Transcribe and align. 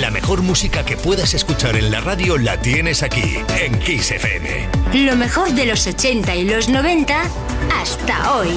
La 0.00 0.12
mejor 0.12 0.42
música 0.42 0.84
que 0.84 0.96
puedas 0.96 1.34
escuchar 1.34 1.76
en 1.76 1.90
la 1.90 2.00
radio 2.00 2.38
la 2.38 2.60
tienes 2.60 3.02
aquí, 3.02 3.38
en 3.60 3.76
Kiss 3.80 4.12
FM. 4.12 4.68
Lo 5.04 5.16
mejor 5.16 5.50
de 5.50 5.66
los 5.66 5.88
80 5.88 6.36
y 6.36 6.44
los 6.44 6.68
90 6.68 7.20
hasta 7.74 8.34
hoy. 8.34 8.50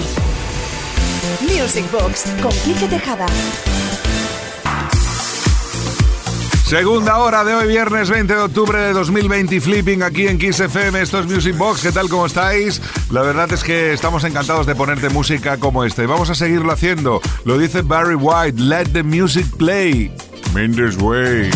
Music 1.41 1.89
Box 1.91 2.25
con 2.43 2.51
Quique 2.51 2.87
Tejada. 2.87 3.25
Segunda 6.63 7.17
hora 7.17 7.43
de 7.43 7.55
hoy, 7.55 7.67
viernes 7.67 8.11
20 8.11 8.35
de 8.35 8.39
octubre 8.39 8.79
de 8.79 8.93
2020, 8.93 9.59
flipping 9.61 10.03
aquí 10.03 10.27
en 10.27 10.37
Kiss 10.37 10.59
FM. 10.59 11.01
Esto 11.01 11.21
es 11.21 11.25
Music 11.25 11.57
Box. 11.57 11.81
¿Qué 11.81 11.91
tal? 11.91 12.07
¿Cómo 12.07 12.27
estáis? 12.27 12.79
La 13.09 13.23
verdad 13.23 13.51
es 13.51 13.63
que 13.63 13.93
estamos 13.93 14.23
encantados 14.25 14.67
de 14.67 14.75
ponerte 14.75 15.09
música 15.09 15.57
como 15.57 15.85
esta 15.85 16.03
y 16.03 16.05
vamos 16.05 16.29
a 16.29 16.35
seguirlo 16.35 16.71
haciendo. 16.71 17.19
Lo 17.45 17.57
dice 17.57 17.81
Barry 17.81 18.15
White: 18.15 18.61
Let 18.61 18.89
the 18.93 19.01
music 19.01 19.47
play. 19.57 20.13
Minder's 20.53 20.97
Way. 20.97 21.49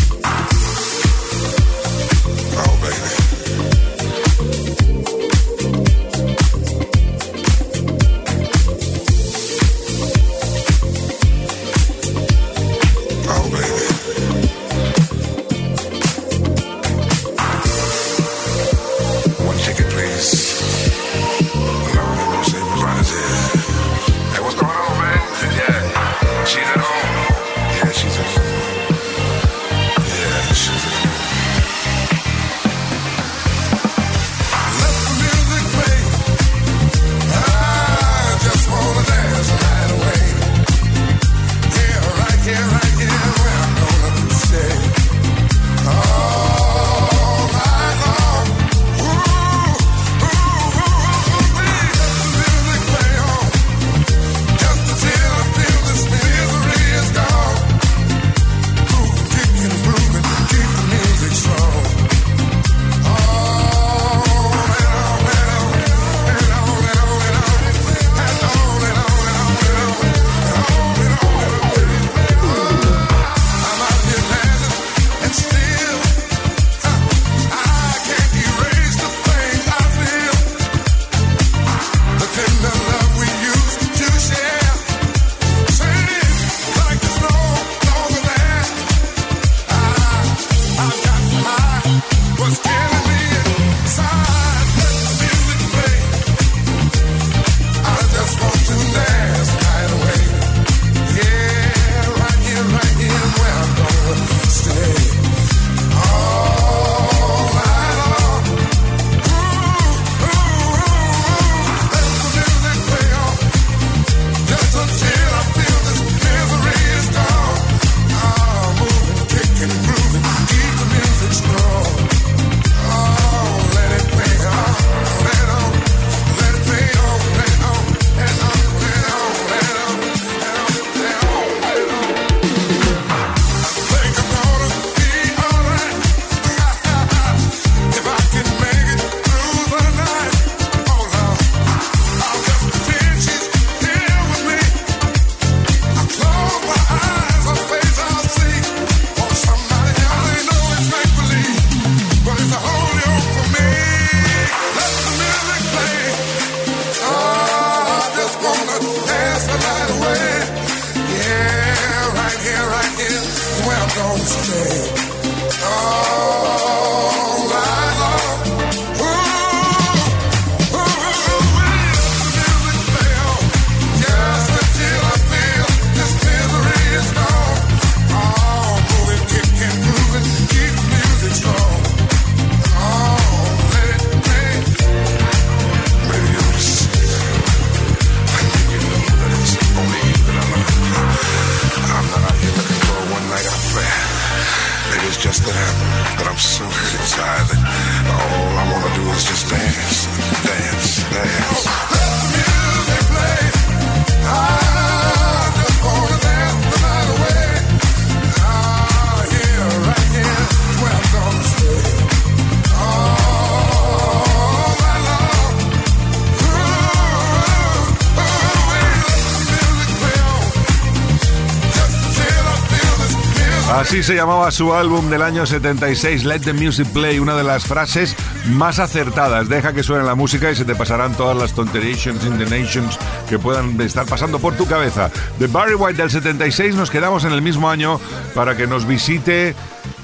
Así 223.86 224.02
se 224.02 224.16
llamaba 224.16 224.50
su 224.50 224.74
álbum 224.74 225.12
del 225.12 225.22
año 225.22 225.46
76, 225.46 226.24
Let 226.26 226.40
the 226.40 226.54
Music 226.54 226.88
Play, 226.88 227.20
una 227.20 227.36
de 227.36 227.44
las 227.44 227.66
frases 227.66 228.16
más 228.48 228.80
acertadas. 228.80 229.48
Deja 229.48 229.74
que 229.74 229.84
suene 229.84 230.04
la 230.04 230.16
música 230.16 230.50
y 230.50 230.56
se 230.56 230.66
te 230.66 230.74
pasarán 230.74 231.16
todas 231.16 231.38
las 231.38 231.54
tonterías 231.54 232.08
in 232.08 232.18
the 232.40 232.46
nations 232.46 232.98
que 233.30 233.38
puedan 233.38 233.80
estar 233.80 234.08
pasando 234.08 234.40
por 234.40 234.58
tu 234.58 234.66
cabeza. 234.66 235.12
De 235.38 235.46
Barry 235.46 235.76
White 235.76 236.02
del 236.02 236.10
76 236.10 236.74
nos 236.74 236.90
quedamos 236.90 237.26
en 237.26 237.34
el 237.34 237.44
mismo 237.44 237.70
año 237.70 238.00
para 238.34 238.58
que 238.58 238.66
nos 238.66 238.88
visite 238.88 239.54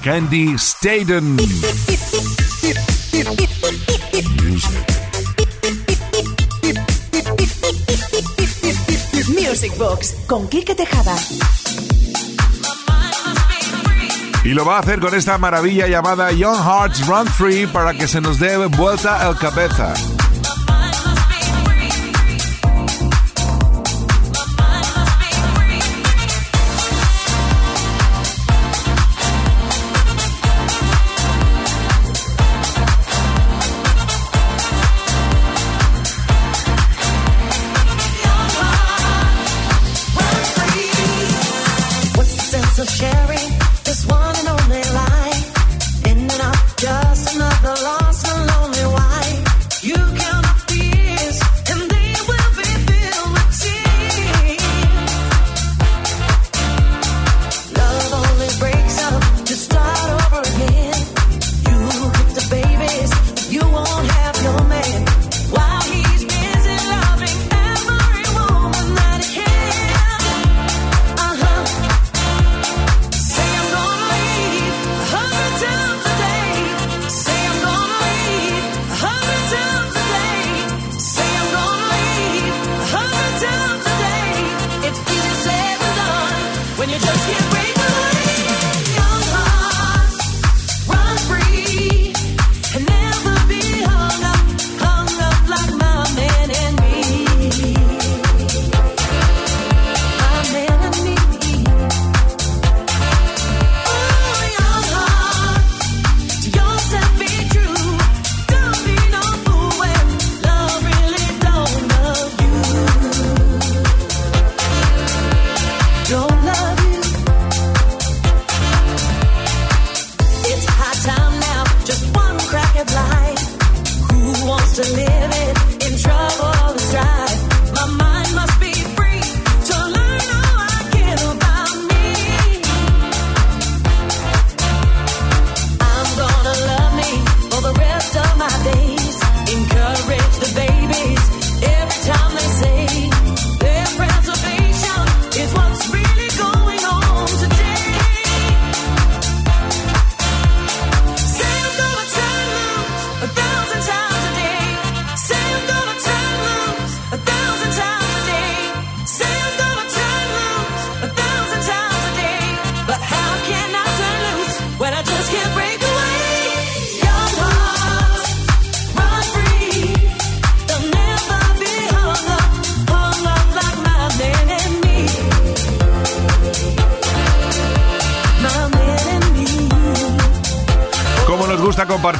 Candy 0.04 0.60
Staden. 0.60 1.38
Music 9.28 9.75
Box 9.75 10.18
con 10.28 10.48
Kike 10.48 10.75
Tejada. 10.75 11.16
Y 14.44 14.50
lo 14.50 14.66
va 14.66 14.78
a 14.78 14.80
hacer 14.80 15.00
con 15.00 15.14
esta 15.14 15.38
maravilla 15.38 15.88
llamada 15.88 16.32
Young 16.32 16.58
Hearts 16.58 17.06
Run 17.06 17.28
Free 17.28 17.68
para 17.68 17.94
que 17.94 18.08
se 18.08 18.22
nos 18.22 18.40
dé 18.40 18.58
vuelta 18.66 19.30
el 19.30 19.36
cabeza. 19.38 19.94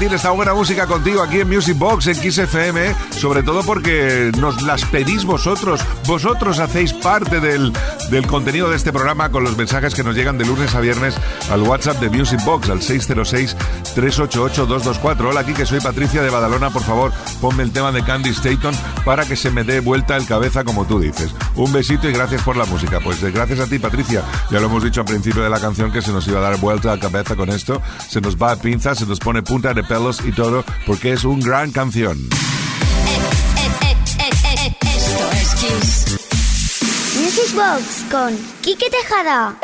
Compartir 0.02 0.16
esta 0.16 0.32
buena 0.32 0.56
música 0.56 0.88
contigo 0.88 1.22
aquí 1.22 1.42
en 1.42 1.48
Music 1.48 1.78
Box, 1.78 2.08
en 2.08 2.18
FM, 2.18 2.96
sobre 3.12 3.44
todo 3.44 3.62
porque 3.62 4.32
nos 4.40 4.64
las 4.64 4.84
pedís 4.86 5.26
vosotros. 5.26 5.80
Vosotros 6.08 6.58
hacéis 6.58 6.92
parte 6.92 7.40
del, 7.40 7.72
del 8.12 8.28
contenido 8.28 8.70
de 8.70 8.76
este 8.76 8.92
programa 8.92 9.32
con 9.32 9.46
los 9.46 9.58
mensajes 9.58 9.96
que 9.96 10.04
nos 10.04 10.16
llegan 10.16 10.38
de 10.38 10.46
lunes 10.46 10.76
a 10.76 10.82
viernes 10.82 11.16
al 11.50 11.64
WhatsApp 11.64 12.02
de 12.02 12.10
Music 12.10 12.44
Box, 12.44 12.70
al 12.70 12.82
606-388-224. 12.82 15.30
Hola, 15.30 15.40
aquí 15.40 15.54
que 15.54 15.66
soy 15.66 15.80
Patricia 15.80 16.22
de 16.22 16.30
Badalona. 16.30 16.72
Por 16.72 16.84
favor, 16.84 17.14
ponme 17.40 17.64
el 17.64 17.72
tema 17.72 17.94
de 17.94 18.04
Candy 18.04 18.32
Staton 18.32 18.76
para 19.06 19.24
que 19.26 19.38
se 19.38 19.50
me 19.50 19.64
dé 19.64 19.80
vuelta 19.80 20.18
el 20.18 20.26
cabeza, 20.26 20.66
como 20.66 20.86
tú 20.86 21.00
dices. 21.00 21.34
Un 21.56 21.72
besito 21.72 22.10
y 22.10 22.14
gracias 22.14 22.42
por 22.44 22.58
la 22.58 22.66
música. 22.66 23.00
Pues 23.00 23.24
gracias 23.34 23.62
a 23.62 23.68
ti, 23.68 23.80
Patricia. 23.80 24.26
Ya 24.52 24.60
lo 24.60 24.66
hemos 24.66 24.84
dicho 24.84 25.00
al 25.00 25.08
principio 25.08 25.42
de 25.42 25.50
la 25.50 25.62
canción 25.62 25.90
que 25.90 26.02
se 26.02 26.12
nos 26.12 26.28
iba 26.28 26.40
a 26.40 26.44
dar 26.44 26.60
vuelta 26.60 26.90
la 26.90 27.00
cabeza 27.00 27.38
con 27.38 27.50
esto. 27.50 27.82
Se 28.10 28.20
nos 28.20 28.36
va 28.36 28.52
a 28.52 28.58
pinza, 28.58 28.94
se 28.94 29.06
nos 29.06 29.20
pone 29.20 29.42
punta 29.42 29.74
de 29.74 29.86
pelos 29.86 30.20
y 30.26 30.34
todo, 30.34 30.66
porque 30.86 31.14
es 31.14 31.24
un 31.24 31.40
gran 31.40 31.72
canción. 31.72 32.18
Es 35.32 35.56
Kiss. 35.56 36.31
Music 37.22 37.54
Box 37.56 38.04
con 38.10 38.36
Quique 38.62 38.90
Tejada. 38.90 39.56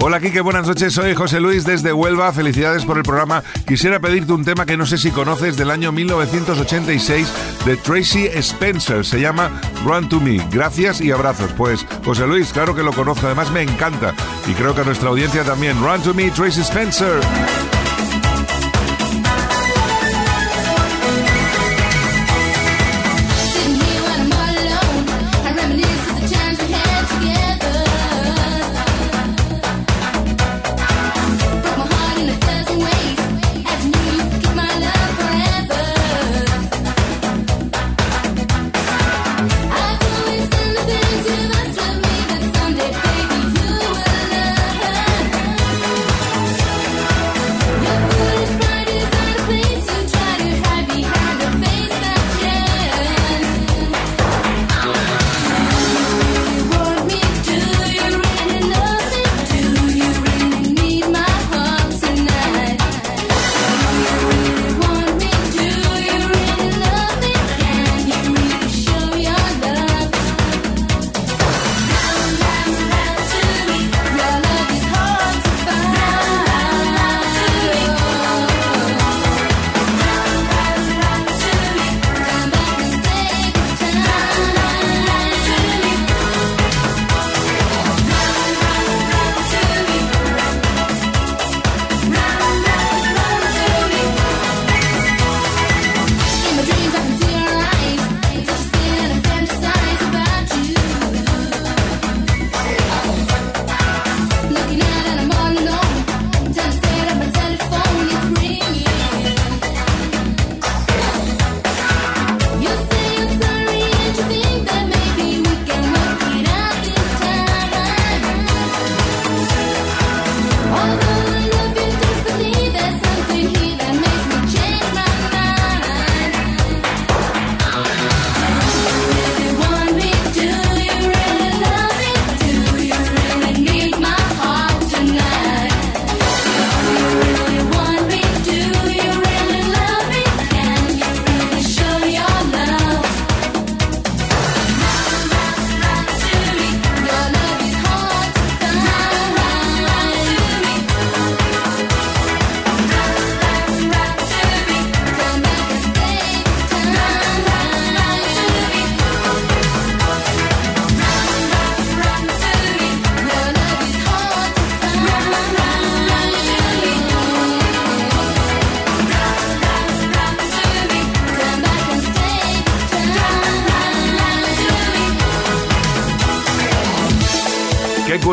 Hola 0.00 0.20
Kike, 0.20 0.42
buenas 0.42 0.66
noches. 0.66 0.92
Soy 0.92 1.14
José 1.14 1.40
Luis 1.40 1.64
desde 1.64 1.94
Huelva. 1.94 2.30
Felicidades 2.32 2.84
por 2.84 2.98
el 2.98 3.04
programa. 3.04 3.42
Quisiera 3.66 4.00
pedirte 4.00 4.34
un 4.34 4.44
tema 4.44 4.66
que 4.66 4.76
no 4.76 4.84
sé 4.84 4.98
si 4.98 5.10
conoces 5.10 5.56
del 5.56 5.70
año 5.70 5.92
1986 5.92 7.26
de 7.64 7.76
Tracy 7.78 8.26
Spencer. 8.34 9.06
Se 9.06 9.18
llama 9.18 9.50
Run 9.82 10.10
to 10.10 10.20
Me. 10.20 10.46
Gracias 10.50 11.00
y 11.00 11.10
abrazos. 11.10 11.52
Pues 11.56 11.86
José 12.04 12.26
Luis, 12.26 12.52
claro 12.52 12.74
que 12.74 12.82
lo 12.82 12.92
conozco. 12.92 13.24
Además 13.26 13.50
me 13.50 13.62
encanta. 13.62 14.14
Y 14.46 14.52
creo 14.52 14.74
que 14.74 14.82
a 14.82 14.84
nuestra 14.84 15.08
audiencia 15.08 15.42
también. 15.42 15.82
Run 15.82 16.02
to 16.02 16.12
Me, 16.12 16.30
Tracy 16.30 16.60
Spencer. 16.60 17.20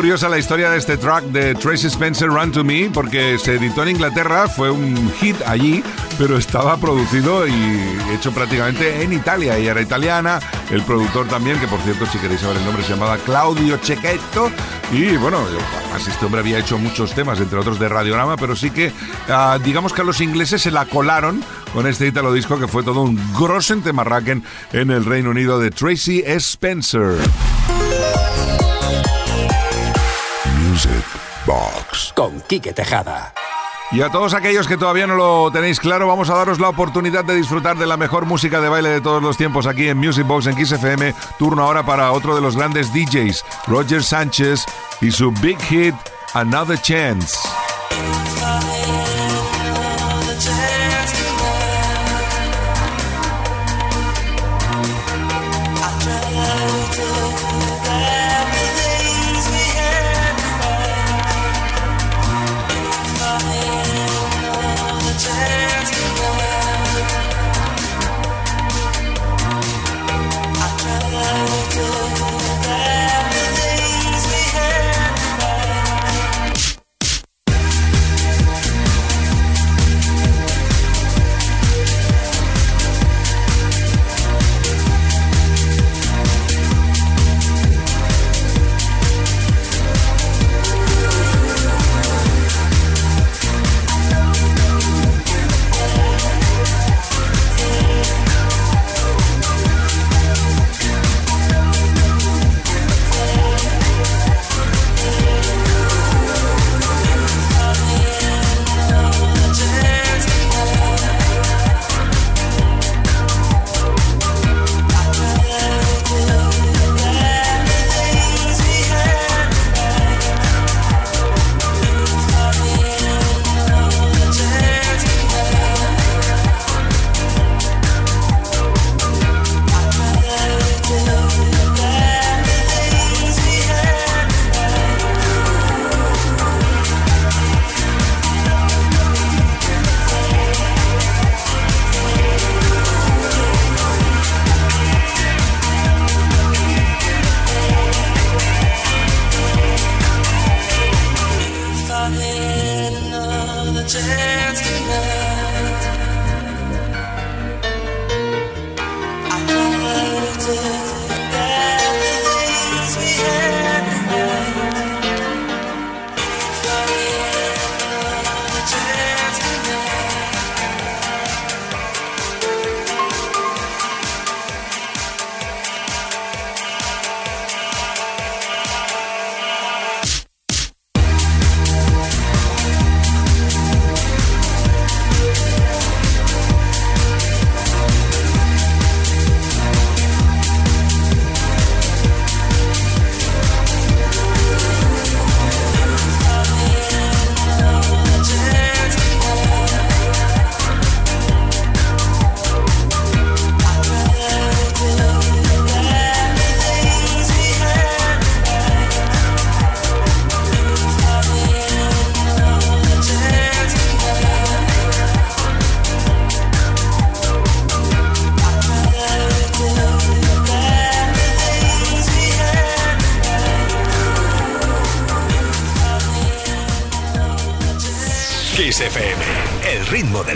Curiosa 0.08 0.30
la 0.30 0.38
historia 0.38 0.70
de 0.70 0.78
este 0.78 0.96
track 0.96 1.24
de 1.24 1.54
Tracy 1.54 1.88
Spencer 1.88 2.28
Run 2.28 2.50
to 2.50 2.64
Me 2.64 2.88
porque 2.88 3.38
se 3.38 3.56
editó 3.56 3.82
en 3.82 3.90
Inglaterra, 3.90 4.48
fue 4.48 4.70
un 4.70 5.12
hit 5.20 5.36
allí, 5.44 5.84
pero 6.16 6.38
estaba 6.38 6.78
producido 6.78 7.46
y 7.46 7.52
hecho 8.14 8.32
prácticamente 8.32 9.02
en 9.02 9.12
Italia. 9.12 9.58
Y 9.58 9.66
era 9.66 9.82
italiana, 9.82 10.40
el 10.70 10.80
productor 10.80 11.28
también, 11.28 11.60
que 11.60 11.68
por 11.68 11.78
cierto, 11.80 12.06
si 12.06 12.16
queréis 12.16 12.40
saber 12.40 12.56
el 12.56 12.64
nombre, 12.64 12.82
se 12.84 12.94
llamaba 12.94 13.18
Claudio 13.18 13.76
Cecchetto. 13.76 14.50
Y 14.92 15.14
bueno, 15.18 15.40
además 15.40 16.08
este 16.08 16.24
hombre 16.24 16.40
había 16.40 16.58
hecho 16.58 16.78
muchos 16.78 17.12
temas, 17.12 17.38
entre 17.38 17.58
otros 17.58 17.78
de 17.78 17.90
Radiorama, 17.90 18.38
pero 18.38 18.56
sí 18.56 18.70
que 18.70 18.90
ah, 19.28 19.58
digamos 19.62 19.92
que 19.92 20.00
a 20.00 20.04
los 20.04 20.22
ingleses 20.22 20.62
se 20.62 20.70
la 20.70 20.86
colaron 20.86 21.44
con 21.74 21.86
este 21.86 22.06
italo 22.06 22.32
disco 22.32 22.58
que 22.58 22.66
fue 22.66 22.82
todo 22.82 23.02
un 23.02 23.20
grosen 23.38 23.82
temarraquen 23.82 24.42
en 24.72 24.90
el 24.90 25.04
Reino 25.04 25.28
Unido 25.28 25.60
de 25.60 25.70
Tracy 25.70 26.22
Spencer. 26.24 27.18
Music 30.78 31.04
Box. 31.44 32.12
Con 32.14 32.40
Quique 32.42 32.72
Tejada. 32.72 33.32
Y 33.90 34.00
a 34.00 34.10
todos 34.10 34.32
aquellos 34.32 34.68
que 34.68 34.76
todavía 34.76 35.08
no 35.08 35.16
lo 35.16 35.50
tenéis 35.50 35.80
claro, 35.80 36.06
vamos 36.06 36.30
a 36.30 36.36
daros 36.36 36.60
la 36.60 36.68
oportunidad 36.68 37.24
de 37.24 37.34
disfrutar 37.34 37.76
de 37.76 37.84
la 37.84 37.96
mejor 37.96 38.26
música 38.26 38.60
de 38.60 38.68
baile 38.68 38.90
de 38.90 39.00
todos 39.00 39.20
los 39.20 39.36
tiempos 39.36 39.66
aquí 39.66 39.88
en 39.88 39.98
Music 39.98 40.24
Box 40.24 40.46
en 40.46 40.54
Kiss 40.54 40.70
FM. 40.70 41.16
Turno 41.36 41.64
ahora 41.64 41.84
para 41.84 42.12
otro 42.12 42.36
de 42.36 42.42
los 42.42 42.56
grandes 42.56 42.92
DJs, 42.92 43.44
Roger 43.66 44.04
Sánchez 44.04 44.66
y 45.00 45.10
su 45.10 45.32
big 45.32 45.60
hit 45.62 45.96
Another 46.34 46.80
Chance. 46.80 47.36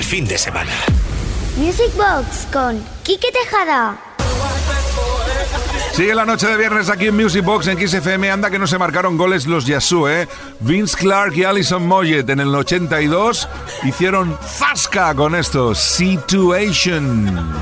Fin 0.02 0.26
de 0.26 0.37
semana. 0.37 0.72
Music 1.56 1.90
Box 1.96 2.49
con 2.52 2.82
Quique 3.04 3.30
Tejada. 3.30 3.96
Sigue 5.92 6.14
la 6.14 6.25
noche 6.25 6.49
de 6.49 6.56
viernes 6.56 6.90
aquí 6.90 7.06
en 7.06 7.16
Music 7.16 7.44
Box 7.44 7.68
en 7.68 7.88
XFM. 7.88 8.30
Anda 8.30 8.50
que 8.50 8.58
no 8.58 8.66
se 8.66 8.78
marcaron 8.78 9.16
goles 9.16 9.46
los 9.46 9.66
Yasu, 9.66 10.08
¿eh? 10.08 10.28
Vince 10.61 10.96
Clark 10.96 11.37
y 11.37 11.44
Alison 11.44 11.87
Moyet 11.87 12.28
en 12.30 12.40
el 12.40 12.54
82 12.54 13.49
hicieron 13.84 14.37
Fasca 14.38 15.14
con 15.14 15.34
esto. 15.37 15.75
Situation. 15.75 17.52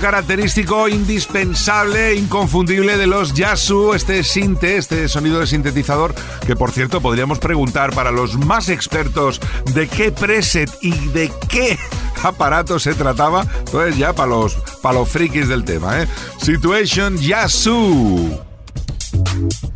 Característico, 0.00 0.88
indispensable, 0.88 2.14
inconfundible 2.14 2.96
de 2.96 3.06
los 3.06 3.34
Yasu, 3.34 3.94
este 3.94 4.22
sinte, 4.22 4.76
este 4.76 5.08
sonido 5.08 5.40
de 5.40 5.46
sintetizador, 5.46 6.14
que 6.46 6.54
por 6.56 6.70
cierto 6.72 7.00
podríamos 7.00 7.38
preguntar 7.38 7.94
para 7.94 8.10
los 8.10 8.38
más 8.38 8.68
expertos 8.68 9.40
de 9.74 9.88
qué 9.88 10.12
preset 10.12 10.70
y 10.82 10.92
de 11.08 11.32
qué 11.48 11.78
aparato 12.22 12.78
se 12.78 12.94
trataba, 12.94 13.44
pues 13.72 13.96
ya 13.98 14.12
para 14.12 14.30
los, 14.30 14.54
para 14.82 15.00
los 15.00 15.08
frikis 15.08 15.48
del 15.48 15.64
tema, 15.64 16.02
¿eh? 16.02 16.08
Situation 16.40 17.18
Yasu. 17.18 18.40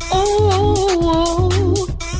Oh, 0.09 1.49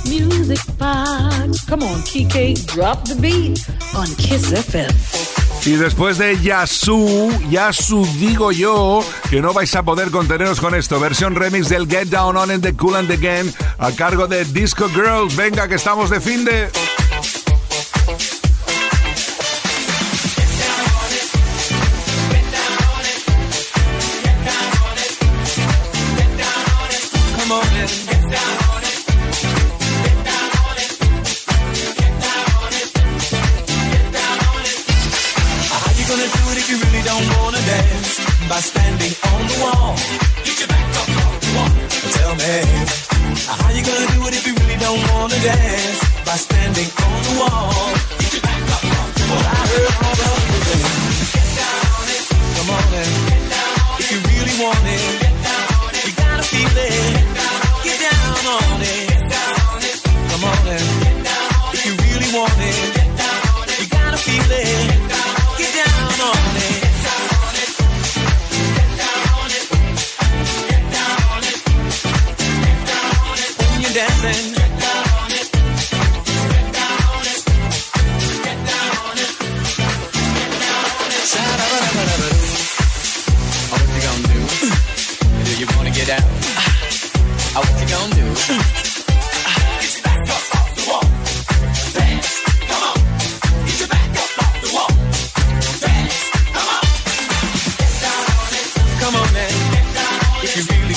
music 0.05 0.61
box. 0.77 1.65
Come 1.67 1.83
on, 1.83 2.01
Kike, 2.01 2.65
drop 2.67 3.05
the 3.05 3.15
beat 3.15 3.65
on 3.95 4.07
Kiss. 4.15 4.51
Y 5.65 5.77
después 5.77 6.17
de 6.17 6.37
Yasu, 6.41 7.31
Yasu 7.49 8.05
digo 8.17 8.51
yo, 8.51 9.01
que 9.29 9.41
no 9.41 9.53
vais 9.53 9.73
a 9.75 9.83
poder 9.83 10.11
conteneros 10.11 10.59
con 10.59 10.75
esto. 10.75 10.99
Versión 10.99 11.35
remix 11.35 11.69
del 11.69 11.87
Get 11.87 12.09
Down 12.09 12.35
On 12.35 12.51
in 12.51 12.59
the 12.59 12.75
Cool 12.75 12.97
and 12.97 13.07
the 13.07 13.15
Game 13.15 13.49
a 13.77 13.91
cargo 13.93 14.27
de 14.27 14.43
Disco 14.43 14.89
Girls. 14.89 15.37
Venga, 15.37 15.69
que 15.69 15.75
estamos 15.75 16.09
de 16.09 16.19
fin 16.19 16.43
de... 16.43 16.69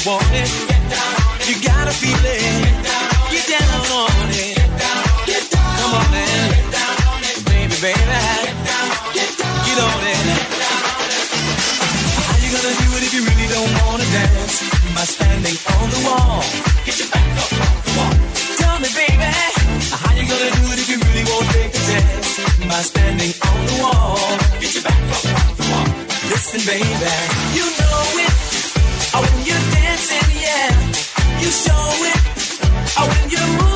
on 0.05 0.21
it. 0.35 0.51
You 1.49 1.55
gotta 1.65 1.91
feel 1.91 2.21
it. 2.21 2.43
Get 3.33 3.47
down 3.49 3.87
on 3.97 4.29
it. 4.29 4.59
Come 5.57 5.95
on, 5.97 6.13
it. 6.13 6.53
Baby, 7.49 7.77
baby. 7.81 8.21
Get 9.17 9.79
on 9.81 10.03
it. 10.05 10.27
How 12.29 12.37
you 12.45 12.49
gonna 12.53 12.75
do 12.77 12.89
it 12.93 13.03
if 13.09 13.13
you 13.17 13.23
really 13.25 13.49
don't 13.49 13.73
wanna 13.81 14.05
dance? 14.13 14.69
By 14.95 15.05
standing 15.09 15.57
on 15.75 15.87
the 15.89 16.01
wall. 16.05 16.45
Get 16.85 16.99
your 17.01 17.09
back 17.09 17.27
up 17.41 17.53
on 17.57 17.75
the 17.87 17.93
wall. 17.97 18.15
Tell 18.61 18.77
me, 18.79 18.89
baby. 18.93 19.33
How 19.97 20.13
you 20.13 20.25
gonna 20.29 20.51
do 20.61 20.65
it 20.73 20.79
if 20.83 20.89
you 20.93 20.99
really 21.01 21.25
won't 21.25 21.49
take 21.57 21.73
a 21.73 21.83
chance? 21.89 22.29
By 22.69 22.81
standing 22.85 23.33
on 23.49 23.59
the 23.65 23.77
wall. 23.83 24.19
Get 24.61 24.75
your 24.75 24.85
back 24.85 25.03
up 25.15 25.25
on 25.25 25.57
the 25.57 25.65
wall. 25.73 25.89
Listen, 26.31 26.61
baby. 26.69 27.15
You 27.57 27.65
know 27.81 28.21
it. 28.29 28.36
Yeah. 30.09 30.71
You 31.41 31.51
show 31.51 31.73
it. 32.11 32.21
Oh, 32.99 33.09
when 33.09 33.31
you 33.31 33.39
move, 33.59 33.76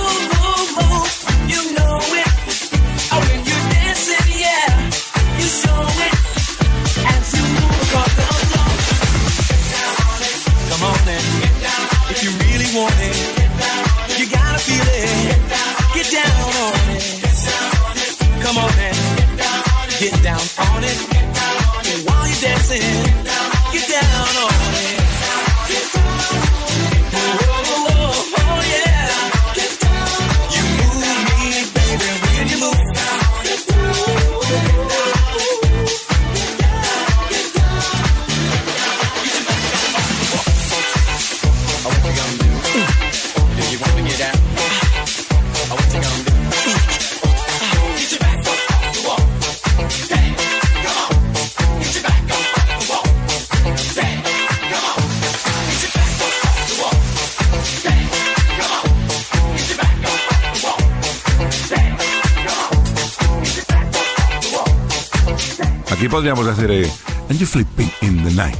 Aquí 66.00 66.08
podríamos 66.08 66.46
decir, 66.46 66.70
eh, 66.70 66.90
and 67.28 67.38
you 67.38 67.44
flipping 67.44 67.92
in 68.00 68.24
the 68.24 68.30
night. 68.30 68.56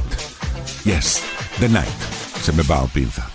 Yes, 0.85 1.23
the 1.59 1.67
night. 1.67 1.89
Se 2.39 2.51
me 2.51 2.61
va 2.61 2.83
a 2.83 2.85
pinza. 2.85 3.27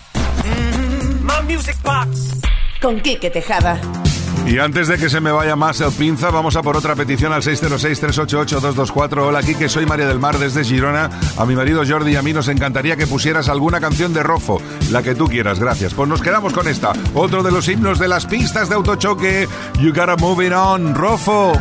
My 1.22 1.42
music 1.52 1.74
box. 1.82 2.38
Con 2.80 3.00
Quique 3.00 3.30
Tejada. 3.30 3.80
Y 4.46 4.60
antes 4.60 4.86
de 4.86 4.96
que 4.96 5.10
se 5.10 5.20
me 5.20 5.32
vaya 5.32 5.56
más 5.56 5.80
el 5.80 5.90
pinza, 5.90 6.30
vamos 6.30 6.54
a 6.54 6.62
por 6.62 6.76
otra 6.76 6.94
petición 6.94 7.32
al 7.32 7.42
606-388-224. 7.42 9.26
Hola, 9.26 9.40
aquí 9.40 9.56
que 9.56 9.68
soy 9.68 9.86
María 9.86 10.06
del 10.06 10.20
Mar 10.20 10.38
desde 10.38 10.62
Girona. 10.62 11.10
A 11.36 11.44
mi 11.44 11.56
marido 11.56 11.82
Jordi 11.84 12.12
y 12.12 12.16
a 12.16 12.22
mí 12.22 12.32
nos 12.32 12.46
encantaría 12.46 12.94
que 12.94 13.08
pusieras 13.08 13.48
alguna 13.48 13.80
canción 13.80 14.14
de 14.14 14.22
Rofo, 14.22 14.62
la 14.92 15.02
que 15.02 15.16
tú 15.16 15.26
quieras, 15.26 15.58
gracias. 15.58 15.94
Pues 15.94 16.08
nos 16.08 16.22
quedamos 16.22 16.52
con 16.52 16.68
esta, 16.68 16.92
otro 17.12 17.42
de 17.42 17.50
los 17.50 17.68
himnos 17.68 17.98
de 17.98 18.06
las 18.06 18.24
pistas 18.24 18.68
de 18.68 18.76
autochoque. 18.76 19.48
You 19.80 19.92
gotta 19.92 20.14
move 20.14 20.46
it 20.46 20.52
on, 20.52 20.94
Rofo. 20.94 21.54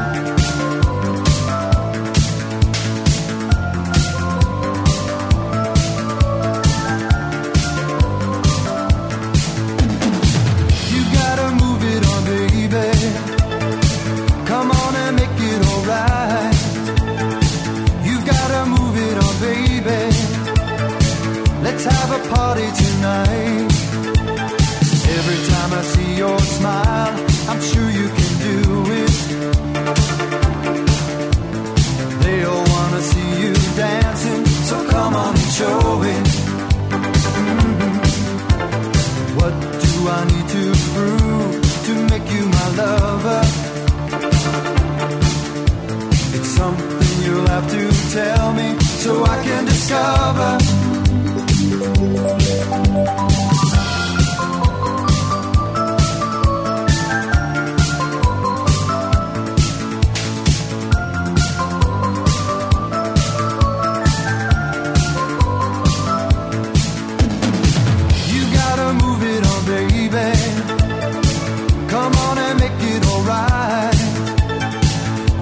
Come 71.96 72.14
on 72.28 72.38
and 72.38 72.60
make 72.60 72.82
it 72.94 73.04
alright. 73.12 74.00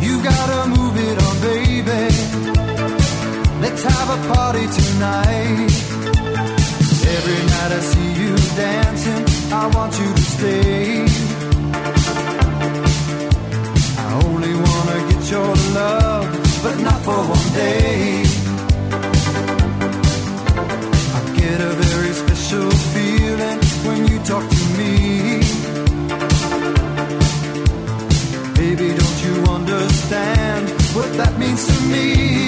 You 0.05 0.13
gotta 0.21 0.59
move 0.69 0.95
it 1.09 1.17
on, 1.25 1.35
baby. 1.49 2.03
Let's 3.63 3.83
have 3.91 4.09
a 4.17 4.19
party 4.31 4.65
tonight. 4.79 5.73
Every 7.15 7.41
night 7.53 7.71
I 7.77 7.81
see 7.91 8.09
you 8.21 8.33
dancing, 8.65 9.25
I 9.51 9.63
want 9.75 9.93
you 9.99 10.09
to 10.19 10.23
stay. 10.35 11.05
I 13.97 14.07
only 14.25 14.53
wanna 14.65 14.97
get 15.09 15.23
your 15.31 15.51
love, 15.81 16.25
but 16.63 16.75
not 16.87 16.99
for 17.07 17.19
one 17.35 17.49
day. 17.65 18.23
I 21.17 21.19
get 21.39 21.57
a 21.69 21.71
very 21.83 22.13
special 22.13 22.69
feeling 22.93 23.59
when 23.87 24.07
you 24.07 24.19
talk 24.19 24.52
understand 30.03 30.69
what 30.95 31.11
that 31.17 31.37
means 31.39 31.65
to 31.67 31.85
me? 31.85 32.42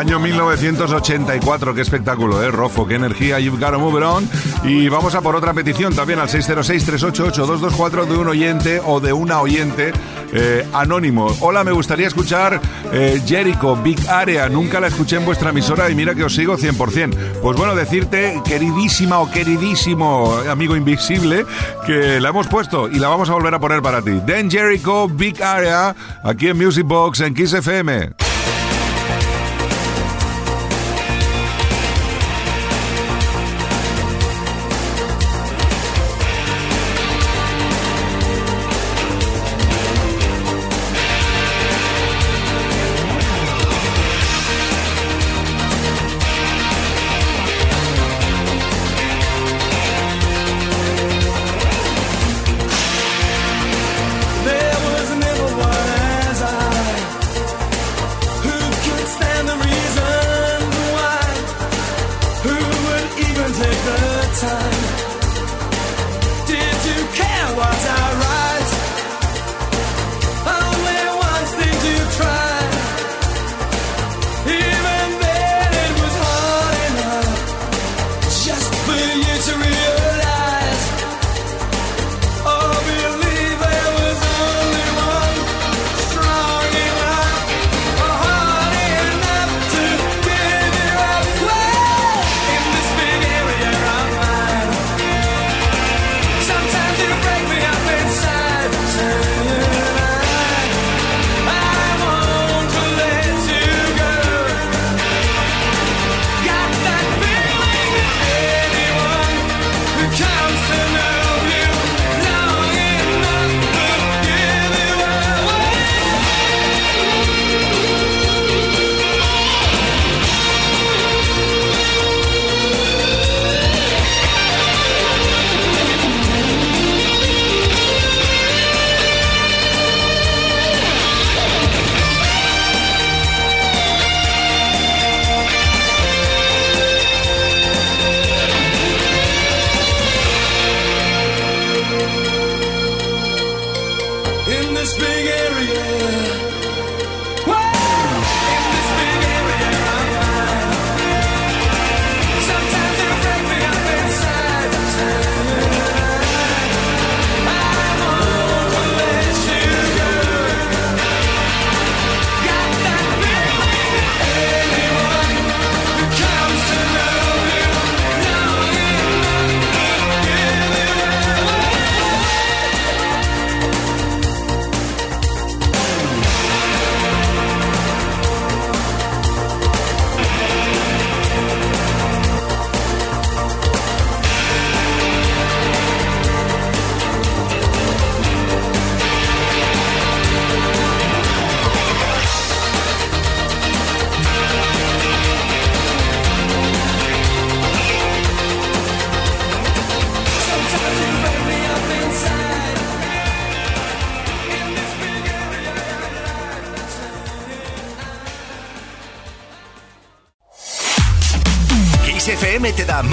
Año 0.00 0.18
1984, 0.18 1.74
qué 1.74 1.82
espectáculo, 1.82 2.42
¿eh? 2.42 2.50
Rofo, 2.50 2.86
qué 2.86 2.94
energía, 2.94 3.38
You've 3.38 3.62
Gotta 3.62 3.76
Move 3.76 3.98
It 3.98 4.06
On. 4.06 4.30
Y 4.64 4.88
vamos 4.88 5.14
a 5.14 5.20
por 5.20 5.36
otra 5.36 5.52
petición 5.52 5.94
también 5.94 6.18
al 6.20 6.28
606-388-224 6.28 8.06
de 8.06 8.16
un 8.16 8.28
oyente 8.28 8.80
o 8.82 8.98
de 8.98 9.12
una 9.12 9.42
oyente 9.42 9.92
eh, 10.32 10.66
anónimo. 10.72 11.30
Hola, 11.40 11.64
me 11.64 11.72
gustaría 11.72 12.06
escuchar 12.06 12.62
eh, 12.90 13.20
Jericho, 13.26 13.76
Big 13.76 13.98
Area. 14.08 14.48
Nunca 14.48 14.80
la 14.80 14.86
escuché 14.86 15.16
en 15.16 15.26
vuestra 15.26 15.50
emisora 15.50 15.90
y 15.90 15.94
mira 15.94 16.14
que 16.14 16.24
os 16.24 16.34
sigo 16.34 16.56
100%. 16.56 17.14
Pues 17.42 17.58
bueno, 17.58 17.74
decirte, 17.74 18.40
queridísima 18.46 19.18
o 19.18 19.30
queridísimo 19.30 20.34
amigo 20.50 20.76
invisible, 20.76 21.44
que 21.84 22.18
la 22.20 22.30
hemos 22.30 22.46
puesto 22.46 22.88
y 22.88 22.98
la 22.98 23.08
vamos 23.08 23.28
a 23.28 23.34
volver 23.34 23.54
a 23.54 23.58
poner 23.58 23.82
para 23.82 24.00
ti. 24.00 24.12
Den 24.24 24.50
Jericho, 24.50 25.08
Big 25.08 25.42
Area, 25.42 25.94
aquí 26.24 26.48
en 26.48 26.56
Music 26.56 26.86
Box, 26.86 27.20
en 27.20 27.34
Kiss 27.34 27.52
FM. 27.52 28.29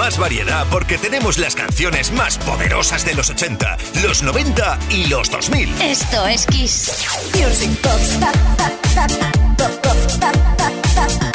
Más 0.07 0.17
variedad 0.17 0.65
porque 0.71 0.97
tenemos 0.97 1.37
las 1.37 1.53
canciones 1.53 2.13
más 2.13 2.37
poderosas 2.37 3.03
de 3.03 3.13
los 3.13 3.29
80, 3.29 3.77
los 4.03 4.23
90 4.23 4.79
y 4.89 5.07
los 5.07 5.29
2000. 5.29 5.81
Esto 5.81 6.25
es 6.27 6.45
Kiss. 6.45 7.05
Music 7.35 7.69
Box. 7.83 8.17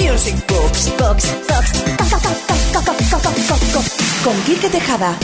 Music 0.01 0.47
Box. 0.49 1.27
Con 4.25 4.43
Quique 4.45 4.71
Tejada. 4.71 5.19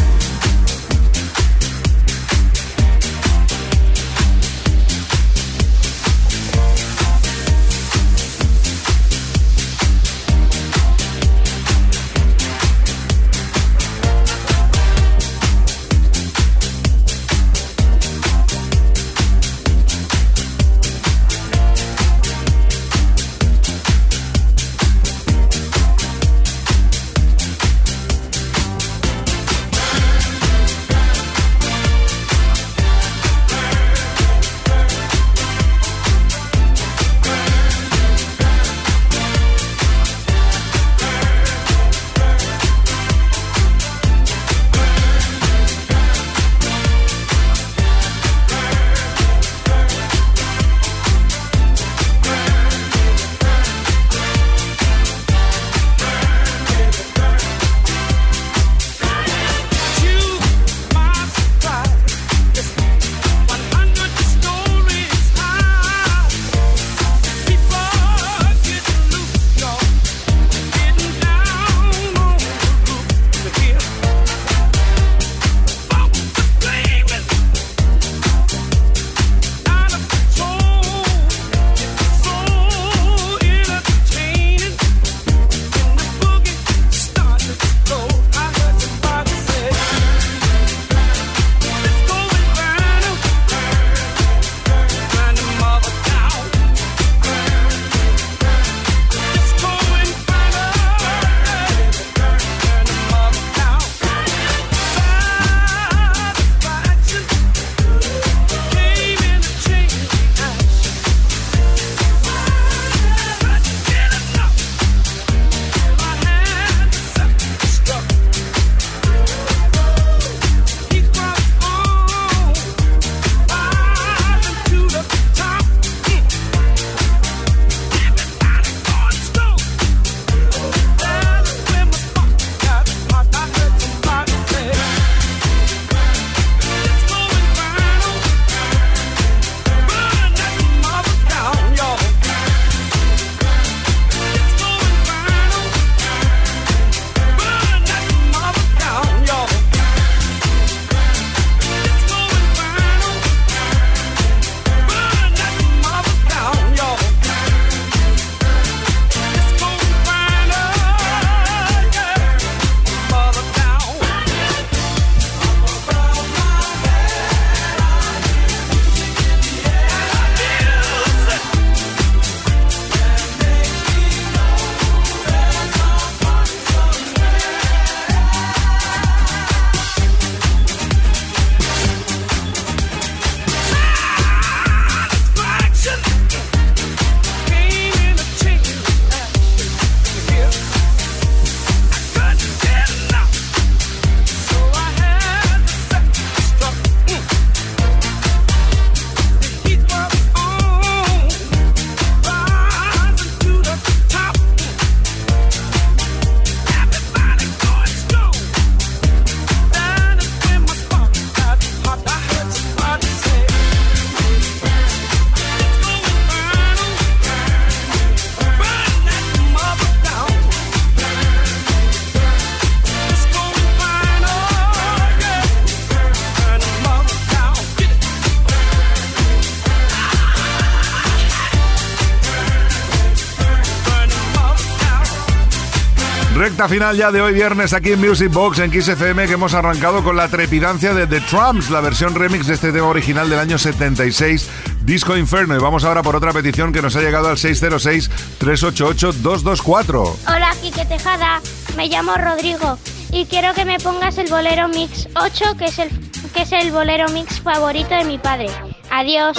Final 236.67 236.97
ya 236.97 237.13
de 237.13 237.21
hoy 237.21 237.35
viernes 237.35 237.73
aquí 237.73 237.93
en 237.93 238.01
Music 238.01 238.33
Box 238.33 238.59
en 238.59 238.73
Kiss 238.73 238.89
FM 238.89 239.29
que 239.29 239.35
hemos 239.35 239.55
arrancado 239.55 240.03
con 240.03 240.17
la 240.17 240.27
trepidancia 240.29 240.93
de 240.93 241.07
The 241.07 241.21
Trumps, 241.21 241.71
la 241.71 241.81
versión 241.81 242.17
remix 242.17 242.49
de 242.49 242.55
este 242.55 242.73
tema 242.73 242.89
original 242.89 243.31
del 243.31 243.39
año 243.39 243.59
76, 243.59 244.49
Disco 244.83 245.17
Inferno. 245.17 245.55
Y 245.55 245.61
vamos 245.61 245.85
ahora 245.85 246.03
por 246.03 246.17
otra 246.17 246.33
petición 246.33 246.73
que 246.73 246.83
nos 246.83 246.97
ha 246.97 247.01
llegado 247.01 247.29
al 247.29 247.37
606-388-224. 247.37 250.17
Hola, 250.27 250.51
Quique 250.61 250.85
Tejada. 250.87 251.41
Me 251.77 251.87
llamo 251.87 252.17
Rodrigo 252.17 252.77
y 253.13 253.27
quiero 253.27 253.55
que 253.55 253.65
me 253.65 253.79
pongas 253.79 254.19
el 254.19 254.29
bolero 254.29 254.67
mix 254.67 255.09
8, 255.15 255.57
que 255.59 255.67
es 255.67 255.79
el, 255.79 255.91
que 256.35 256.43
es 256.43 256.51
el 256.51 256.73
bolero 256.73 257.09
mix 257.11 257.41
favorito 257.41 257.95
de 257.95 258.05
mi 258.05 258.19
padre. 258.19 258.49
Adiós. 258.91 259.39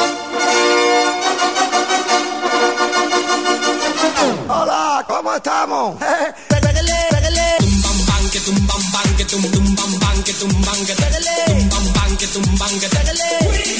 Hola, 4.47 5.03
¿cómo 5.07 5.35
estamos? 5.35 5.97
bang 8.99 9.15
que 9.17 9.23
tum 9.25 9.41
tum 9.53 9.75
bam 9.75 9.91
bang 9.99 10.23
que 10.23 10.33
tum 10.39 10.51
bang 10.65 10.85
que 10.85 10.93
tum 10.95 11.69
bam 11.69 11.85
bang 11.95 12.17
que 12.19 12.27
tum 12.33 12.43
bang! 12.59 12.79
que 12.79 12.87
tum 12.87 12.99
bam 12.99 13.73
que 13.73 13.78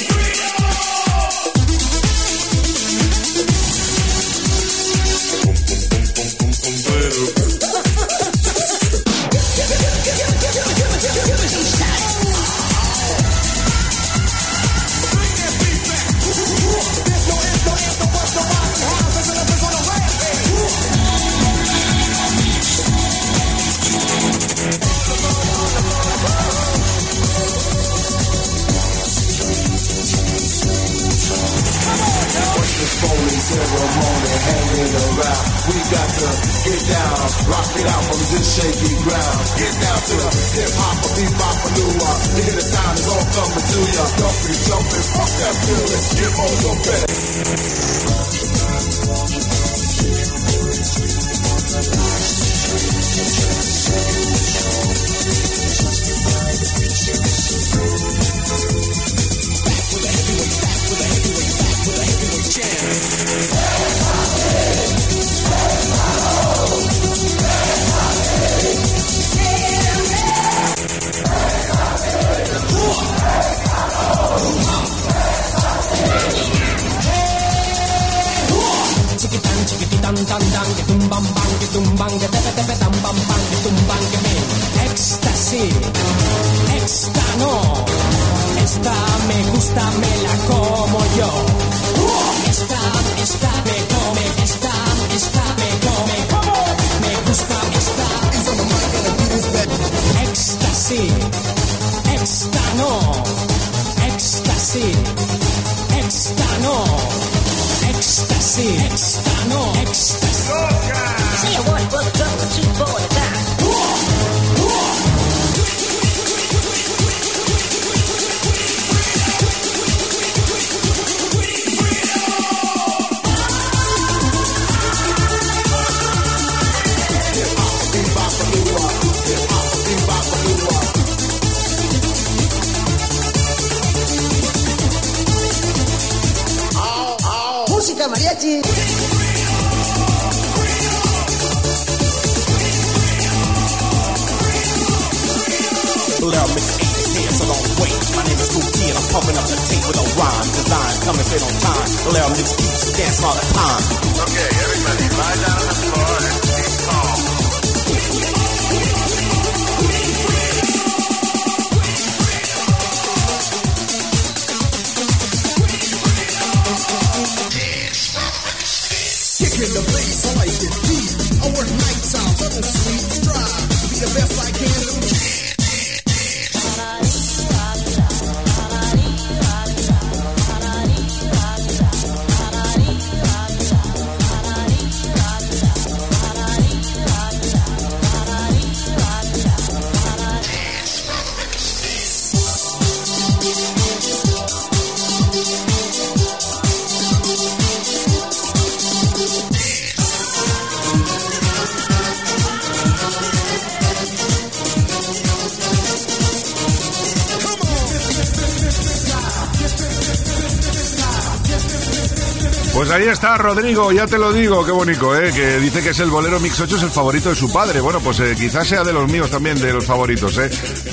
ya 213.70 214.06
te 214.06 214.18
lo 214.18 214.32
digo, 214.32 214.64
qué 214.64 214.72
bonito, 214.72 215.16
¿eh? 215.16 215.30
que 215.32 215.58
dice 215.58 215.80
que 215.80 215.90
es 215.90 216.00
el 216.00 216.10
bolero 216.10 216.40
Mix 216.40 216.58
8, 216.58 216.76
es 216.76 216.82
el 216.82 216.90
favorito 216.90 217.28
de 217.28 217.36
su 217.36 217.52
padre. 217.52 217.80
Bueno, 217.80 218.00
pues 218.00 218.18
eh, 218.18 218.34
quizás 218.36 218.66
sea 218.66 218.82
de 218.82 218.92
los 218.92 219.08
míos 219.08 219.30
también, 219.30 219.60
de 219.60 219.72
los 219.72 219.84
favoritos. 219.84 220.38
¿eh? 220.38 220.50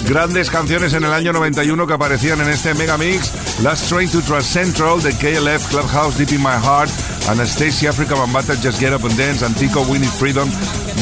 Grandes 0.08 0.52
canciones 0.52 0.94
en 0.94 1.04
el 1.04 1.12
año 1.12 1.34
91 1.34 1.88
que 1.88 1.94
aparecían 1.94 2.40
en 2.40 2.50
este 2.50 2.76
Mega 2.76 2.98
Mix. 2.98 3.32
Last 3.64 3.90
Train 3.90 4.10
to 4.12 4.22
Trust 4.22 4.52
Central, 4.52 5.00
The 5.02 5.10
KLF, 5.10 5.70
Clubhouse, 5.70 6.18
Deep 6.20 6.34
in 6.34 6.42
My 6.44 6.56
Heart, 6.62 6.92
Anastasia, 7.30 7.90
Africa 7.90 8.14
Bambata, 8.14 8.54
Just 8.62 8.80
Get 8.80 8.94
Up 8.94 9.04
and 9.06 9.18
Dance, 9.18 9.44
Antico, 9.44 9.82
Winnie 9.82 10.06
Freedom, 10.06 10.48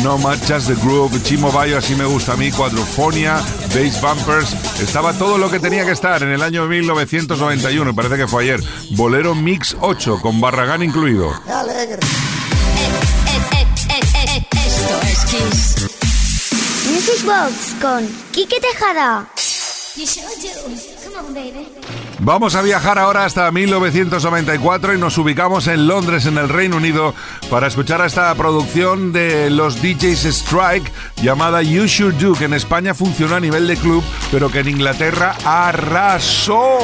No 0.04 0.18
Much, 0.18 0.40
Just 0.48 0.68
the 0.68 0.76
Groove, 0.76 1.22
Chimo 1.24 1.52
Bayo, 1.52 1.78
Así 1.78 1.96
Me 1.96 2.06
Gusta 2.06 2.34
a 2.34 2.36
mí, 2.36 2.52
Quadrofonia, 2.52 3.36
Bass 3.74 4.02
Bumpers. 4.02 4.54
Estaba 4.82 5.14
todo 5.14 5.38
lo 5.38 5.50
que 5.50 5.60
tenía 5.60 5.86
que 5.86 5.92
estar 5.92 6.22
en 6.24 6.30
el 6.30 6.42
año 6.42 6.66
1991, 6.66 7.96
parece 7.96 8.18
que 8.18 8.28
fue 8.28 8.44
ayer. 8.44 8.62
Bolero 8.92 9.36
Mix 9.36 9.76
8, 9.80 10.20
con 10.22 10.40
Barragán 10.42 10.84
incluido. 10.84 11.32
Alegre. 11.48 12.00
Esto 14.66 15.02
es 15.04 15.26
Kiss. 15.26 15.76
Music 16.92 17.26
Box 17.26 17.76
con 17.82 18.08
Quique 18.32 18.60
Tejada. 18.60 19.28
Vamos 22.20 22.56
a 22.56 22.62
viajar 22.62 23.00
ahora 23.00 23.24
hasta 23.24 23.50
1994 23.52 24.94
y 24.94 24.98
nos 24.98 25.18
ubicamos 25.18 25.68
en 25.68 25.88
Londres, 25.88 26.26
en 26.26 26.38
el 26.38 26.50
Reino 26.50 26.78
Unido, 26.78 27.14
para 27.50 27.68
escuchar 27.68 28.02
esta 28.02 28.34
producción 28.36 29.14
de 29.14 29.50
los 29.50 29.82
DJs 29.82 30.26
Strike 30.26 30.92
llamada 31.22 31.62
You 31.62 31.86
Should 31.86 32.16
Do, 32.16 32.34
que 32.34 32.46
en 32.46 32.54
España 32.54 32.94
funcionó 32.94 33.36
a 33.36 33.40
nivel 33.40 33.68
de 33.68 33.78
club, 33.78 34.04
pero 34.32 34.50
que 34.50 34.60
en 34.60 34.70
Inglaterra 34.70 35.36
arrasó. 35.46 36.78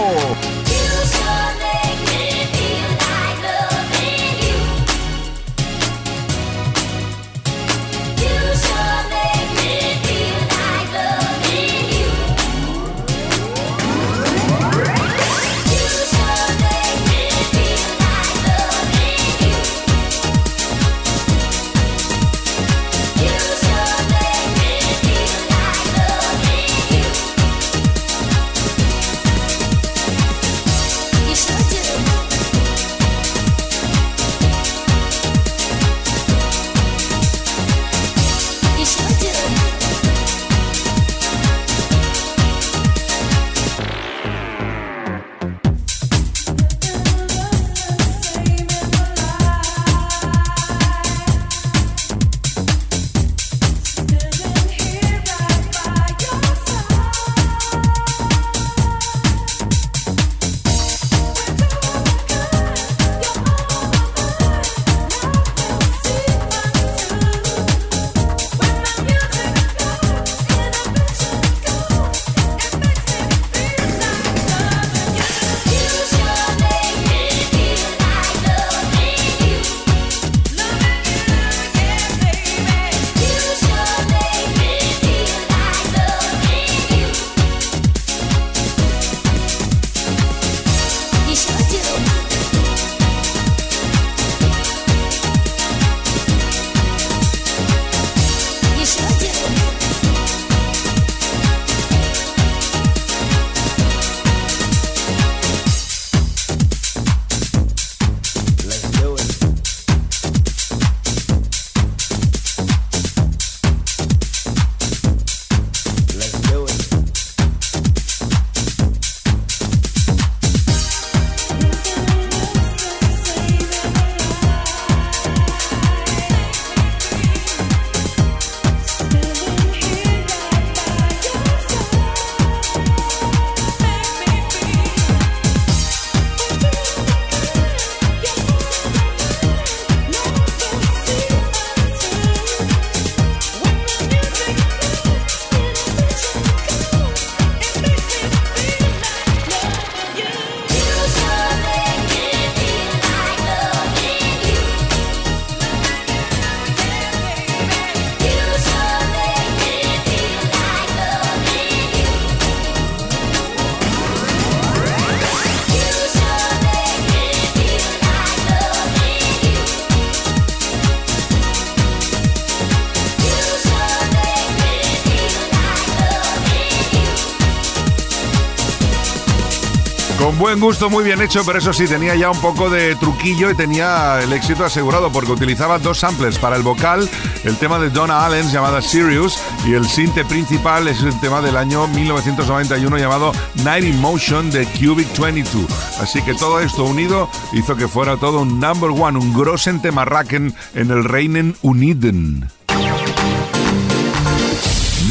Buen 180.52 180.60
gusto, 180.60 180.89
muy 180.89 181.06
bien 181.06 181.22
hecho, 181.22 181.45
pero 181.45 181.60
eso 181.60 181.72
sí, 181.72 181.88
tenía 181.88 182.14
ya 182.14 182.30
un 182.30 182.41
poco 182.41 182.70
de 182.70 182.93
truquillo 182.97 183.49
y 183.49 183.56
tenía 183.56 184.20
el 184.22 184.34
éxito 184.34 184.66
asegurado 184.66 185.10
porque 185.10 185.32
utilizaba 185.32 185.80
dos 185.80 185.99
samplers 185.99 186.38
para 186.38 186.58
el 186.58 186.62
vocal, 186.62 187.10
el 187.45 187.56
tema 187.56 187.80
de 187.80 187.89
Donna 187.89 188.26
Allen 188.26 188.49
llamada 188.49 188.82
Sirius 188.82 189.39
y 189.66 189.76
el 189.76 189.88
sinte 189.88 190.26
principal 190.26 190.89
es 190.89 191.04
el 191.04 191.18
tema 191.22 191.39
del 191.41 191.56
año 191.56 191.88
1991 191.88 192.97
llamado 192.97 193.32
Night 193.64 193.86
in 193.86 194.02
Motion 194.02 194.52
de 194.52 194.66
Cubic 194.66 195.18
22. 195.18 195.66
Así 196.02 196.22
que 196.22 196.34
todo 196.34 196.60
esto 196.60 196.84
unido 196.84 197.30
hizo 197.54 197.78
que 197.78 197.88
fuera 197.88 198.18
todo 198.18 198.41
un 198.41 198.60
number 198.60 198.89
one, 198.89 199.18
un 199.20 199.34
grossen 199.34 199.82
temarraken 199.82 200.54
en 200.76 200.91
el 200.91 201.06
Reinen 201.06 201.56
Uniden. 201.62 202.49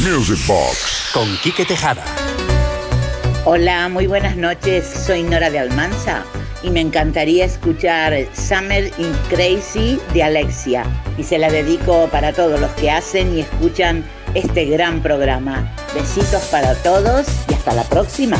Music 0.03 0.45
Box 0.45 1.09
con 1.13 1.35
Quique 1.37 1.65
Tejada. 1.65 2.20
Hola, 3.43 3.89
muy 3.89 4.05
buenas 4.05 4.37
noches. 4.37 4.85
Soy 4.85 5.23
Nora 5.23 5.49
de 5.49 5.57
Almanza 5.57 6.23
y 6.61 6.69
me 6.69 6.79
encantaría 6.79 7.43
escuchar 7.43 8.13
Summer 8.35 8.91
in 8.99 9.11
Crazy 9.29 9.99
de 10.13 10.21
Alexia. 10.21 10.83
Y 11.17 11.23
se 11.23 11.39
la 11.39 11.49
dedico 11.49 12.07
para 12.11 12.33
todos 12.33 12.59
los 12.59 12.69
que 12.73 12.91
hacen 12.91 13.35
y 13.35 13.41
escuchan 13.41 14.05
este 14.35 14.65
gran 14.65 15.01
programa. 15.01 15.75
Besitos 15.95 16.43
para 16.51 16.75
todos 16.83 17.25
y 17.49 17.55
hasta 17.55 17.73
la 17.73 17.83
próxima. 17.85 18.37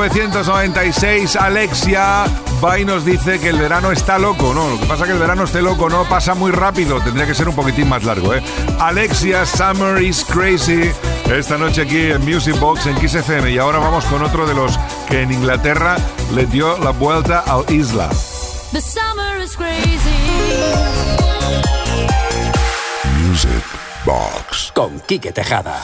1996, 0.00 1.34
Alexia 1.36 2.24
va 2.64 2.78
y 2.78 2.84
nos 2.84 3.04
dice 3.04 3.40
que 3.40 3.48
el 3.48 3.58
verano 3.58 3.90
está 3.90 4.16
loco, 4.18 4.54
¿no? 4.54 4.68
Lo 4.68 4.78
que 4.78 4.86
pasa 4.86 5.02
es 5.02 5.08
que 5.08 5.12
el 5.14 5.18
verano 5.18 5.44
esté 5.44 5.60
loco, 5.60 5.88
no 5.90 6.04
pasa 6.08 6.34
muy 6.34 6.52
rápido, 6.52 7.00
tendría 7.00 7.26
que 7.26 7.34
ser 7.34 7.48
un 7.48 7.56
poquitín 7.56 7.88
más 7.88 8.04
largo, 8.04 8.32
¿eh? 8.32 8.42
Alexia, 8.78 9.44
Summer 9.44 10.00
is 10.00 10.24
Crazy, 10.24 10.90
esta 11.32 11.58
noche 11.58 11.82
aquí 11.82 12.12
en 12.12 12.24
Music 12.24 12.58
Box 12.60 12.86
en 12.86 12.96
Kiss 12.96 13.14
FM. 13.14 13.50
Y 13.50 13.58
ahora 13.58 13.78
vamos 13.78 14.04
con 14.04 14.22
otro 14.22 14.46
de 14.46 14.54
los 14.54 14.78
que 15.08 15.22
en 15.22 15.32
Inglaterra 15.32 15.96
le 16.32 16.46
dio 16.46 16.78
la 16.78 16.90
vuelta 16.90 17.40
al 17.40 17.64
isla. 17.68 18.08
The 18.72 18.80
summer 18.80 19.42
is 19.42 19.56
crazy. 19.56 20.08
Music 23.20 23.64
Box 24.04 24.70
con 24.72 25.00
Quique 25.00 25.32
Tejada. 25.32 25.82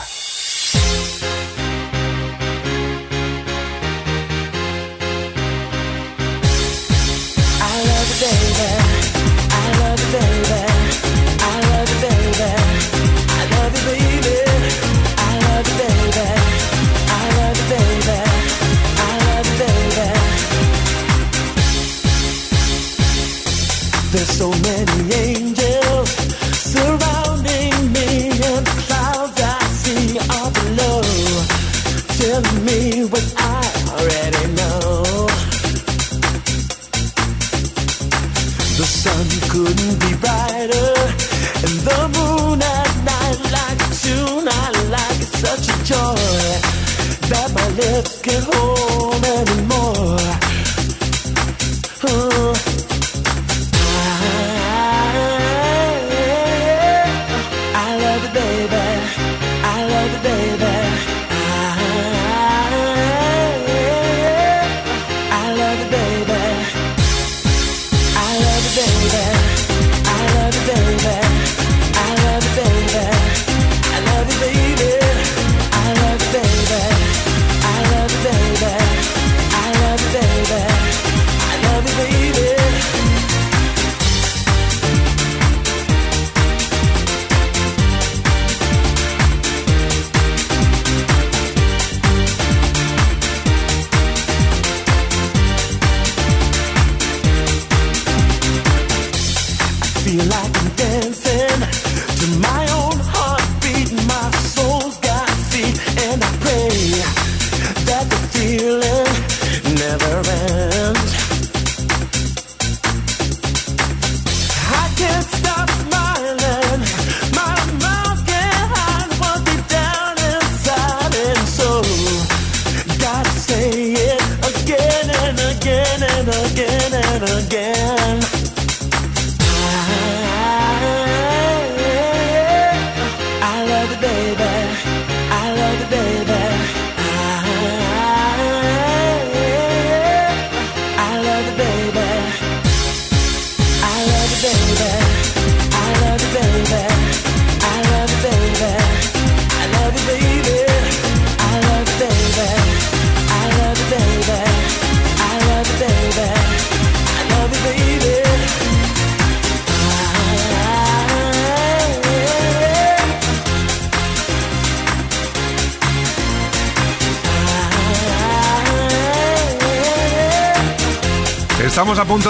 Baby. 8.25 8.84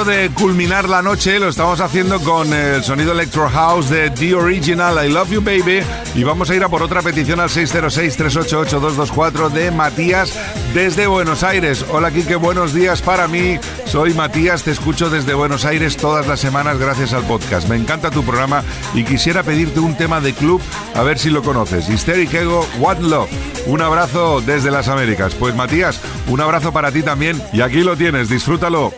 De 0.06 0.30
culminar 0.30 0.88
la 0.88 1.02
noche, 1.02 1.40
lo 1.40 1.50
estamos 1.50 1.82
haciendo 1.82 2.20
con 2.20 2.54
el 2.54 2.84
sonido 2.84 3.12
Electro 3.12 3.50
House 3.50 3.90
de 3.90 4.12
The 4.12 4.36
Original 4.36 5.04
I 5.04 5.12
Love 5.12 5.32
You 5.32 5.42
Baby 5.42 5.82
y 6.14 6.24
vamos 6.24 6.50
a 6.50 6.56
ir 6.56 6.64
a 6.64 6.70
por 6.70 6.84
otra 6.84 7.02
petición 7.02 7.40
al 7.40 7.50
606-388-224 7.50 9.50
de 9.50 9.72
Matías 9.72 10.32
desde 10.76 11.08
Buenos 11.08 11.44
Aires. 11.44 11.84
Hola 11.92 12.12
Kike, 12.12 12.36
buenos 12.36 12.74
días 12.74 13.02
para 13.02 13.28
mí. 13.28 13.58
Soy 13.86 14.14
Matías, 14.14 14.64
te 14.64 14.72
escucho 14.72 15.10
desde 15.10 15.34
Buenos 15.34 15.66
Aires 15.66 15.98
todas 15.98 16.28
las 16.28 16.40
semanas 16.40 16.78
gracias 16.78 17.14
al 17.14 17.24
podcast. 17.24 17.68
Me 17.68 17.76
encanta 17.76 18.12
tu 18.12 18.24
programa 18.24 18.64
y 18.94 19.06
quisiera 19.06 19.42
pedirte 19.42 19.80
un 19.80 19.98
tema 19.98 20.22
de 20.22 20.34
club 20.34 20.62
a 20.94 21.02
ver 21.02 21.18
si 21.18 21.32
lo 21.32 21.42
conoces. 21.42 21.90
Hysteric 21.90 22.34
Ego, 22.34 22.68
What 22.78 23.00
Love. 23.00 23.30
Un 23.66 23.82
abrazo 23.82 24.42
desde 24.42 24.70
las 24.70 24.88
Américas. 24.88 25.34
Pues 25.34 25.56
Matías, 25.56 26.00
un 26.28 26.42
abrazo 26.42 26.72
para 26.72 26.92
ti 26.92 27.02
también 27.02 27.42
y 27.54 27.62
aquí 27.62 27.82
lo 27.82 27.98
tienes, 27.98 28.30
disfrútalo. 28.30 28.94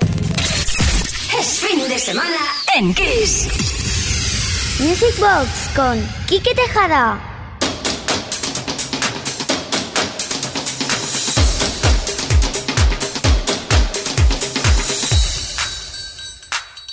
En 2.77 2.93
Kiss. 2.93 3.47
Music 4.79 5.17
Box 5.19 5.49
con 5.75 5.97
Quique 6.27 6.53
Tejada. 6.53 7.19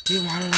Do 0.04 0.14
you 0.14 0.22
want 0.24 0.53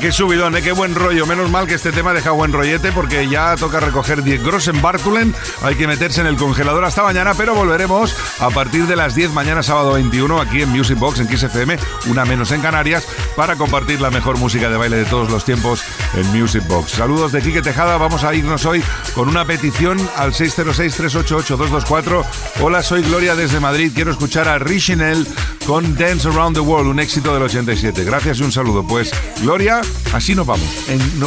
Qué, 0.00 0.12
subidón, 0.12 0.56
¿eh? 0.56 0.62
qué 0.62 0.72
buen 0.72 0.94
rollo. 0.94 1.26
Menos 1.26 1.50
mal 1.50 1.66
que 1.66 1.74
este 1.74 1.90
tema 1.90 2.12
deja 2.12 2.30
buen 2.30 2.52
rollete 2.52 2.92
porque 2.92 3.28
ya 3.28 3.56
toca 3.56 3.80
recoger 3.80 4.22
10 4.22 4.42
Grossen 4.42 4.82
Bartulen. 4.82 5.34
Hay 5.62 5.74
que 5.74 5.86
meterse 5.86 6.20
en 6.20 6.26
el 6.26 6.36
congelador 6.36 6.84
hasta 6.84 7.02
mañana, 7.02 7.32
pero 7.34 7.54
volveremos 7.54 8.14
a 8.40 8.50
partir 8.50 8.86
de 8.86 8.96
las 8.96 9.14
10 9.14 9.32
mañana 9.32 9.62
sábado 9.62 9.94
21 9.94 10.40
aquí 10.40 10.62
en 10.62 10.70
Music 10.70 10.98
Box 10.98 11.20
en 11.20 11.28
Kiss 11.28 11.44
FM, 11.44 11.78
una 12.06 12.24
menos 12.24 12.52
en 12.52 12.60
Canarias, 12.60 13.06
para 13.36 13.56
compartir 13.56 14.00
la 14.00 14.10
mejor 14.10 14.38
música 14.38 14.68
de 14.68 14.76
baile 14.76 14.96
de 14.98 15.04
todos 15.04 15.30
los 15.30 15.44
tiempos 15.44 15.82
en 16.16 16.26
Music 16.38 16.66
Box. 16.66 16.92
Saludos 16.92 17.32
de 17.32 17.42
Quique 17.42 17.62
Tejada, 17.62 17.96
vamos 17.98 18.24
a 18.24 18.34
irnos 18.34 18.64
hoy 18.64 18.82
con 19.14 19.28
una 19.28 19.44
petición 19.44 19.98
al 20.16 20.32
606-388-224. 20.32 22.24
Hola, 22.62 22.82
soy 22.82 23.02
Gloria 23.02 23.36
desde 23.36 23.60
Madrid, 23.60 23.92
quiero 23.94 24.10
escuchar 24.10 24.48
a 24.48 24.58
Richinel 24.58 25.26
con 25.66 25.94
Dance 25.96 26.28
Around 26.28 26.56
the 26.56 26.60
World, 26.60 26.88
un 26.88 27.00
éxito 27.00 27.34
del 27.34 27.42
87. 27.42 28.04
Gracias 28.04 28.38
y 28.40 28.42
un 28.42 28.52
saludo. 28.52 28.86
Pues 28.86 29.12
Gloria, 29.42 29.80
así 30.12 30.34
nos 30.34 30.46
vamos. 30.46 30.66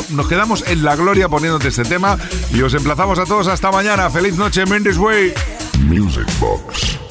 Nos 0.10 0.28
quedamos 0.28 0.64
en 0.68 0.84
la 0.84 0.96
gloria 0.96 1.30
poniéndote 1.30 1.68
este 1.68 1.84
tema 1.84 2.18
y 2.52 2.62
os 2.62 2.74
emplazamos 2.74 3.20
a 3.20 3.26
todos 3.26 3.48
hasta 3.48 3.72
mañana. 3.72 4.10
Feliz 4.10 4.36
noche, 4.36 4.66
Mendes 4.66 4.98
Way. 4.98 5.34
Music 5.88 6.28
Box. 6.40 7.09